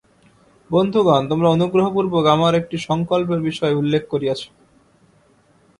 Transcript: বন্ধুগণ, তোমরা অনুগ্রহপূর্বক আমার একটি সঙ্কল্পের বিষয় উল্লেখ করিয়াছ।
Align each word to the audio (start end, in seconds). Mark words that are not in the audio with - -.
বন্ধুগণ, 0.69 1.21
তোমরা 1.29 1.47
অনুগ্রহপূর্বক 1.49 2.23
আমার 2.25 2.53
একটি 2.55 2.77
সঙ্কল্পের 2.87 3.39
বিষয় 3.41 3.73
উল্লেখ 3.73 4.03
করিয়াছ। 4.07 4.41